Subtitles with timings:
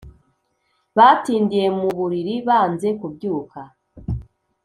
[0.97, 3.59] Batindiye mu buriri banze kubyuka